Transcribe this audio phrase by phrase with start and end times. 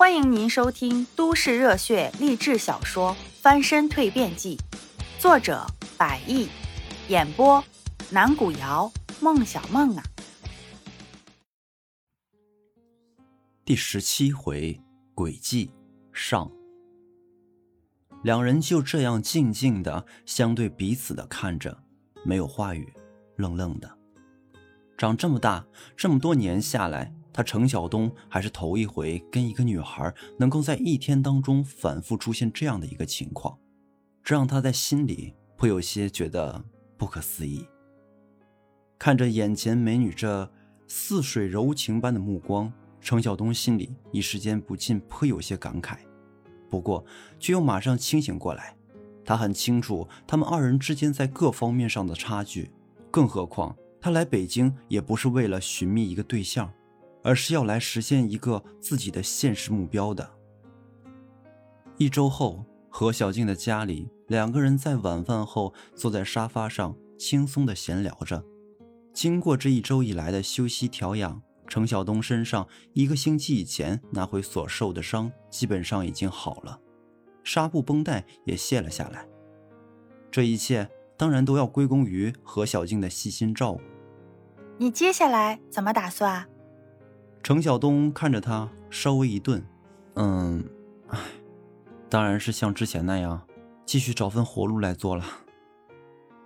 [0.00, 3.10] 欢迎您收听都市热血励志小说
[3.42, 4.56] 《翻身蜕变记》，
[5.20, 5.66] 作者：
[5.98, 6.48] 百亿，
[7.08, 7.62] 演播：
[8.08, 8.90] 南古瑶、
[9.20, 10.02] 孟小梦啊。
[13.62, 14.80] 第十七回，
[15.14, 15.70] 诡计
[16.14, 16.50] 上。
[18.22, 21.78] 两人就这样静静的相对彼此的看着，
[22.24, 22.90] 没有话语，
[23.36, 23.98] 愣愣的。
[24.96, 27.12] 长这么大，这么多年下来。
[27.32, 33.56] 他程晓东还是头一回跟一个女孩能够在一天当中反复出现这样的一个情况，
[34.24, 36.64] 这让他在心里颇有些觉得
[36.96, 37.66] 不可思议。
[38.98, 40.50] 看着眼前美女这
[40.88, 45.98] 似水柔情般的目光，程晓东心里一时间不禁颇有些感慨，
[46.68, 47.04] 不过
[47.38, 48.76] 却又马上清醒过来。
[49.24, 52.72] 他很清楚他们二人之间在各方面上的差距，
[53.10, 56.70] 更何况他来北京也不是为了寻觅一个对象。
[57.22, 60.30] 而是要来实现一个自己的现实目标的。
[61.96, 68.44] 一周后，何小静的家里，两个人在晚饭后坐在沙发上轻松的闲聊着。
[69.12, 76.80] 经过这一周以来的休息调养，程晓东身上一个星期以前那回所受的伤基本上已经好了，
[77.44, 79.26] 纱布绷带也卸了下来。
[80.30, 83.80] 这一切当然都要归功于何小静的细心照顾。
[84.78, 86.48] 你接下来怎么打算？
[87.42, 89.64] 程晓东看着他，稍微一顿，
[90.14, 90.62] 嗯，
[91.08, 91.18] 唉，
[92.08, 93.40] 当然是像之前那样，
[93.84, 95.24] 继续找份活路来做了。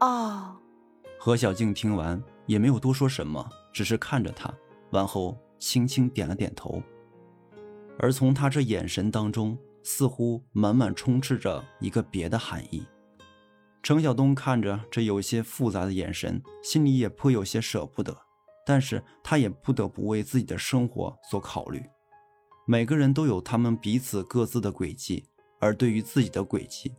[0.00, 0.56] 哦，
[1.18, 4.52] 何小静听完也没有多说什么，只是看着他，
[4.90, 6.82] 完后轻轻点了点头。
[7.98, 12.86] 而从他这眼神当中，似乎满满充斥着一个别的含义。
[13.82, 18.16] 程晓东看着这有些复杂的眼神，心里也颇有些舍不得。
[18.64, 21.82] 但是他也不得不为自己的生活所考虑。
[22.66, 25.24] 每个人都有他们彼此各自的轨迹，
[25.58, 26.94] 而对于自己的轨迹，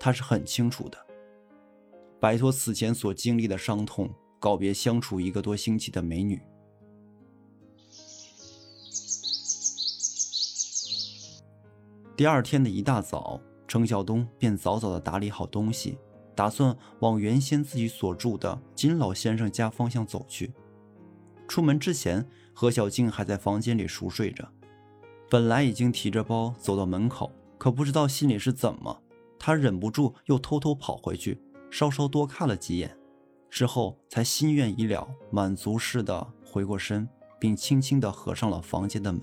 [0.00, 0.98] 他是很清楚的。
[2.18, 4.08] 摆脱此前所经历的伤痛，
[4.38, 6.40] 告别相处一个多星期的美女。
[12.16, 15.98] 第二天的一大早，程晓东便早早的打理好东西，
[16.34, 20.52] 打算往原先自己所住的金老先生家方向走去。
[21.46, 24.48] 出门之前，何小静还在房间里熟睡着。
[25.28, 29.02] 本来已经提着包走到门口，可不知道心里是怎么，
[29.38, 32.96] 她忍不住又偷偷跑回去，稍稍多看了几眼，
[33.50, 37.08] 之后才心愿已了，满足似的回过身，
[37.38, 39.22] 并轻轻地合上了房间的门，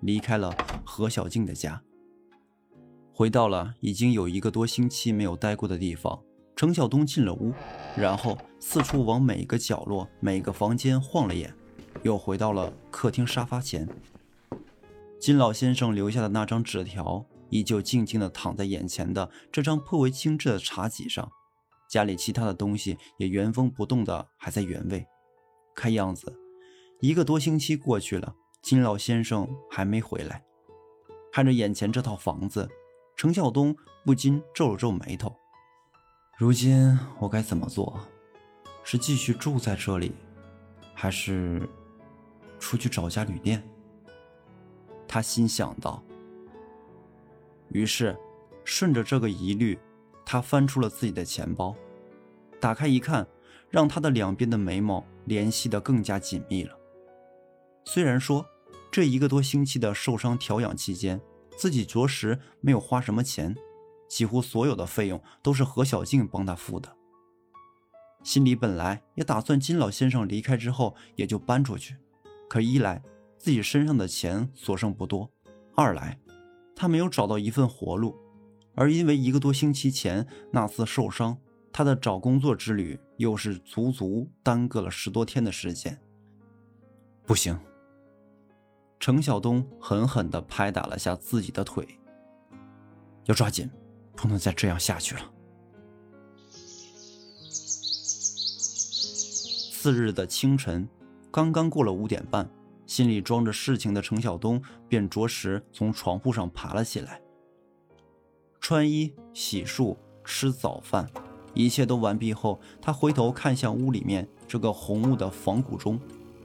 [0.00, 0.54] 离开了
[0.84, 1.82] 何小静的家，
[3.12, 6.20] 回到了已经有一个多星期没有待过的地方。
[6.56, 7.52] 程晓东进了屋，
[7.96, 11.54] 然后四处往每个角落、每个房间晃了眼。
[12.02, 13.88] 又回到了客厅沙发前，
[15.18, 21.30] 金老先生留下的那张纸条依旧静静地躺在眼前的这张颇为精致的茶几上，
[21.88, 25.06] 家里其他的东西也原封不动的还在原位。
[25.74, 26.36] 看样子，
[27.00, 30.42] 一个多星期过去了，金老先生还没回来。
[31.32, 32.68] 看着眼前这套房子，
[33.16, 35.34] 程晓东不禁皱了皱眉头。
[36.36, 38.00] 如今我该怎么做？
[38.82, 40.12] 是继续住在这里，
[40.92, 41.68] 还是？
[42.58, 43.62] 出去找家旅店，
[45.06, 46.02] 他心想到。
[47.68, 48.16] 于是，
[48.64, 49.78] 顺着这个疑虑，
[50.24, 51.76] 他翻出了自己的钱包，
[52.58, 53.26] 打开一看，
[53.68, 56.74] 让他的两边的眉毛联系的更加紧密了。
[57.84, 58.46] 虽然说
[58.90, 61.20] 这一个多星期的受伤调养期间，
[61.56, 63.54] 自己着实没有花什么钱，
[64.08, 66.96] 几乎所有的费用都是何小静帮他付的。
[68.22, 71.96] 心里本来也打算金老先生离开之后也就搬出去。
[72.48, 73.02] 可一来，
[73.36, 75.28] 自己身上的钱所剩不多；
[75.74, 76.18] 二来，
[76.74, 78.16] 他没有找到一份活路，
[78.74, 81.36] 而因为一个多星期前那次受伤，
[81.72, 86.00] 他的找工作之旅又是足足耽搁了十多天的时间。
[87.26, 87.58] 不行！
[89.00, 91.98] 程晓东狠狠地拍打了下自己的腿，
[93.26, 93.68] 要抓紧，
[94.14, 95.22] 不能再这样下去了。
[99.72, 100.88] 次日的清晨。
[101.30, 102.48] 刚刚过了五点半，
[102.86, 107.20] 心里装着事情的程晓东便着实从床铺上爬了起来。
[108.60, 111.10] 穿衣、洗漱、吃早饭，
[111.52, 115.98] 一切都完毕后，他回头看向屋里面这个红木的仿古钟，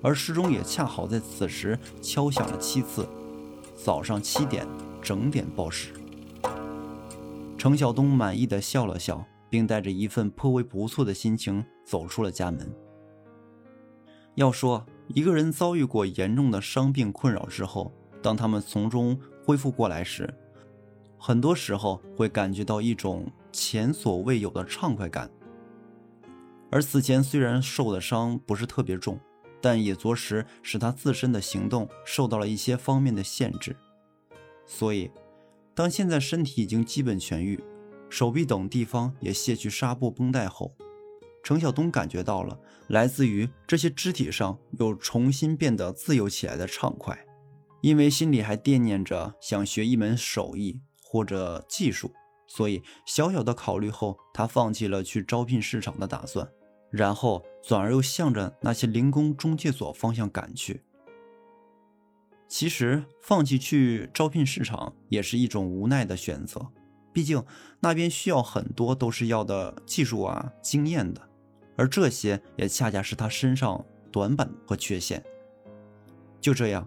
[0.00, 3.06] 而时钟也恰好在此时敲响了七次，
[3.76, 4.66] 早上七点
[5.02, 5.92] 整点报时。
[7.60, 12.74] 程晓东满意的笑了笑，并带着一份颇为不错的心情走出了家门。
[14.34, 17.92] 要说一个人遭遇过严重的伤病困扰之后，
[18.22, 20.32] 当他们从中恢复过来时，
[21.18, 25.30] 很多时候会感觉到一种前所未有的畅快感。
[26.70, 29.20] 而此前虽然受的伤不是特别重，
[29.60, 33.76] 但也着实使他自身的行动受到了一些方面的限制。
[34.64, 35.10] 所以，
[35.74, 37.62] 当现在身体已经基本痊愈，
[38.08, 40.74] 手臂等地方也卸去纱布绷带后，
[41.42, 42.58] 程晓东感觉到了
[42.88, 47.18] 来自于这些肢体上又重新变得自由起来的畅快。
[47.80, 52.12] 因为心里还惦念着想学一门手艺或者技术，
[52.46, 56.46] 所以小小的考虑后，他放弃了去招聘市场的打算。
[56.90, 60.82] 然后转而又向着那些零工中介所方向赶去。
[62.50, 66.66] 其实放弃去招聘市场也是一种无奈的选择，
[67.12, 67.42] 毕竟
[67.78, 71.22] 那边需要很多都是要的技术啊、经验的，
[71.76, 75.24] 而这些也恰恰是他身上短板和缺陷。
[76.40, 76.86] 就这样，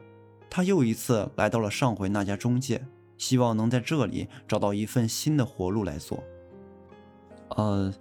[0.50, 2.86] 他又一次来到了上回那家中介，
[3.18, 6.22] 希望能在这里找到一份新的活路来做。
[7.56, 7.94] 呃，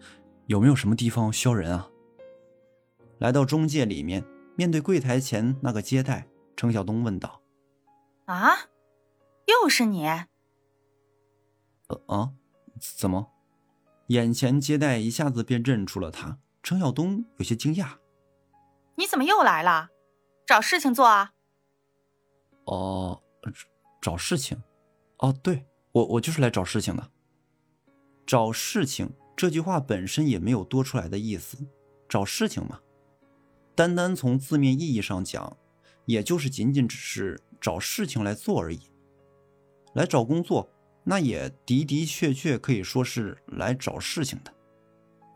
[0.46, 1.88] 有没有什么地方需要人啊？
[3.18, 4.24] 来到中介里面，
[4.56, 6.26] 面对柜台前那个接待，
[6.56, 7.40] 程晓东问道
[8.26, 8.56] ：“啊，
[9.46, 10.06] 又是你？
[10.06, 12.32] 呃啊，
[12.98, 13.30] 怎么？”
[14.08, 17.96] 眼前接待一下子便认出了他，程晓东有些惊讶
[18.96, 19.88] ：“你怎么又来了？
[20.46, 21.32] 找事情做啊
[22.66, 23.22] ？”“哦，
[24.00, 24.62] 找事情？
[25.18, 27.10] 哦，对我，我就是来找事情的。
[28.26, 31.66] 找事情这句话本身也没有多出来的意思，
[32.08, 32.80] 找事情嘛。”
[33.74, 35.56] 单单从字面意义上讲，
[36.04, 38.80] 也就是仅仅只是找事情来做而已。
[39.94, 40.68] 来找工作，
[41.04, 44.52] 那也的的确确可以说是来找事情的。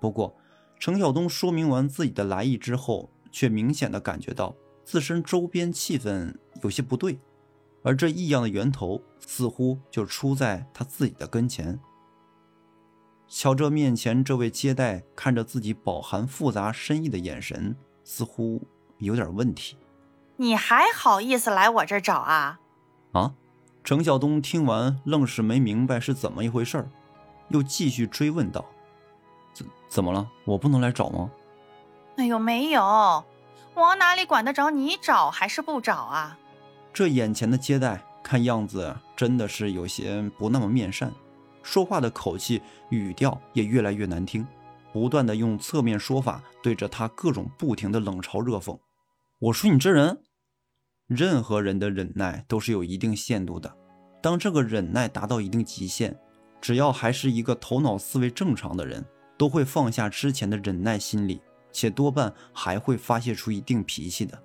[0.00, 0.36] 不过，
[0.78, 7.18] 程晓东说明完自己的来意之后，却明显的感觉到自身周边气氛有些不对，
[7.82, 11.78] 而这异样的源头似乎就出在他自己的跟前。
[13.28, 17.74] 瞧着面前这位接待看着自己饱含复杂深意的眼神。
[18.08, 18.62] 似乎
[18.98, 19.76] 有点问题，
[20.38, 22.60] 你还好意思来我这儿找啊？
[23.12, 23.32] 啊！
[23.82, 26.88] 程晓东听完，愣是没明白是怎么一回事儿，
[27.48, 28.64] 又继续追问道
[29.54, 30.28] ：“怎怎么了？
[30.44, 31.30] 我不能来找吗？”
[32.16, 32.82] 哎呦，没有，
[33.74, 36.36] 我哪里管得着你找还是不找啊？
[36.92, 41.12] 这眼前的接待看样子真的是有些不那么面善，
[41.62, 42.60] 说话的口气、
[42.90, 44.46] 语调也越来越难听。
[44.92, 48.78] 不断的用侧面说法对着他各种不停的冷嘲热讽。
[49.38, 50.22] 我说你这人，
[51.06, 53.70] 任何人的忍耐都是有一定限度的。
[54.22, 56.18] 当这个忍耐达到一定极限，
[56.58, 59.04] 只要还是一个头脑思维正常的人，
[59.36, 64.42] 都会放下之前的忍耐心理，且多半还会发泄出一定脾气的。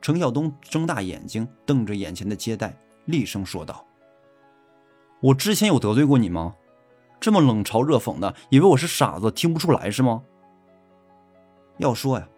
[0.00, 3.84] 程晓东睁大眼睛瞪着眼前的接待，厉声说道
[5.20, 6.54] ：“我之前有得罪过你吗？”
[7.20, 10.22] 这么冷嘲热讽的，以为我是傻子，听不出来是吗？
[11.78, 12.28] 要说呀，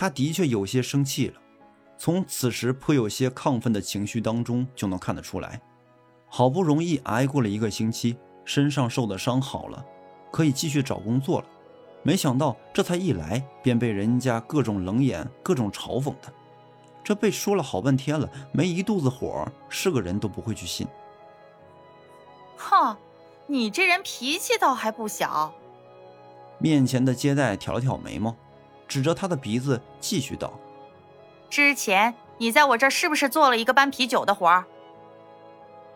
[0.00, 1.40] 他的确有些生气了，
[1.98, 5.60] 从此时颇有些亢奋的情绪当中就能看得出来。
[6.28, 9.84] 好不容易挨过了一个星期，身上受的伤好了，
[10.30, 11.46] 可以继续找工作了。
[12.04, 16.32] 没想到这才一来，便被人家各种冷眼、各种嘲讽的。
[17.02, 20.86] 这被说了好半天了，没一肚子火，是个人都不会去信。
[22.56, 22.96] 哼。
[23.50, 25.52] 你这人脾气倒还不小。
[26.58, 28.36] 面前的接待挑了挑眉毛，
[28.88, 30.52] 指着他的鼻子继续道
[31.50, 34.64] ：“之前你在我这儿是不是做了一个搬啤酒的活儿？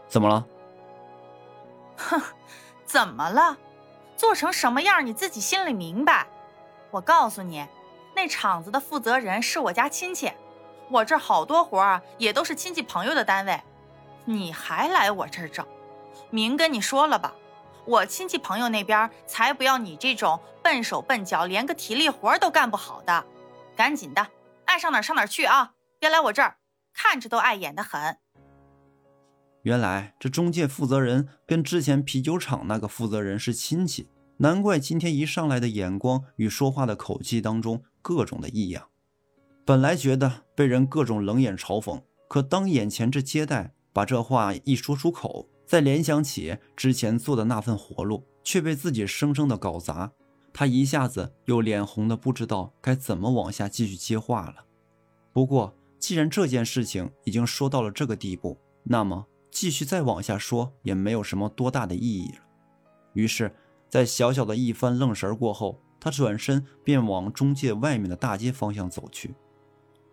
[0.06, 0.46] 怎么了？
[1.96, 2.20] 哼，
[2.84, 3.56] 怎么了？
[4.16, 6.26] 做成什么样你自己心里明白。
[6.90, 7.66] 我告诉你，
[8.14, 10.30] 那厂子的负责人是我家亲戚，
[10.90, 13.60] 我这好多活儿也都是亲戚朋友的单位，
[14.26, 15.66] 你还来我这儿找？
[16.30, 17.34] 明跟你说了吧。”
[17.84, 23.24] 我亲戚朋友那边才不要你这种笨手笨脚、连个体力活都干不好的，
[23.76, 24.26] 赶紧的，
[24.64, 25.72] 爱上哪上哪去啊！
[25.98, 26.56] 别来我这儿，
[26.92, 28.18] 看着都碍眼的很。
[29.62, 34.08] 原来这中介负责人跟之前啤酒厂那个负责人是亲戚，
[34.38, 38.88] 难怪今天一上来的眼光与说话的口气当中各种的异样。
[39.64, 45.48] 本来觉得被人各种冷眼嘲讽，可当眼前这接待把这话一说出口。
[45.72, 50.12] 再联想起之前做的那份活路，却被自己生生的搞砸，
[50.52, 54.66] 他一下子又脸红的不知道该怎么往下继续接话了。
[55.32, 62.44] 不过，既然这件事情已经说到了这个地步，那么继续再往下说也没有什么多大的意义了。
[63.14, 63.50] 于是，
[63.88, 69.34] 在小小的一番愣神过后，他转身便往中介外面的大街方向走去。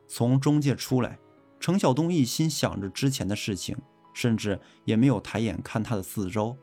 [0.08, 1.20] 从中介出来，
[1.60, 3.76] 程晓东一心想着之前的事情。
[4.14, 6.56] 甚至也没有抬眼看他的四周。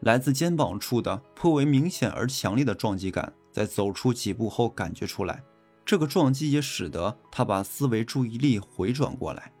[0.00, 5.42] 来自肩膀处的颇为明显而强烈的撞击感，在走出几步后感觉出来。
[5.84, 9.52] 这个撞击也使得他把思维注意力回转过来。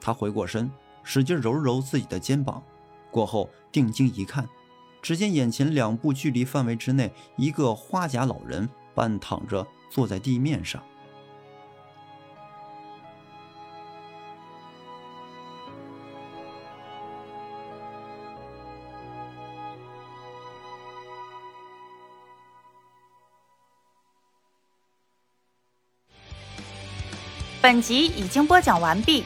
[0.00, 0.70] 他回过身，
[1.02, 2.62] 使劲揉揉自己的肩膀，
[3.10, 4.48] 过后定睛一看，
[5.00, 10.82] 只见眼前两步距离范围之内，一个花甲老人半躺着坐在地面上。
[27.62, 29.22] 本集已经播讲完毕，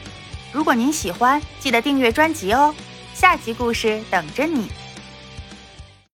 [0.51, 2.75] 如果您喜欢，记得订阅专辑哦，
[3.13, 4.67] 下集故事等着你。